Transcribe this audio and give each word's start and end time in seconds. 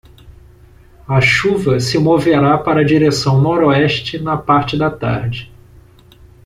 A 1.07 1.21
chuva 1.21 1.79
se 1.79 1.99
moverá 1.99 2.57
para 2.57 2.81
a 2.81 2.83
direção 2.83 3.39
noroeste 3.39 4.17
na 4.17 4.35
parte 4.35 4.75
da 4.75 4.89
tarde. 4.89 5.53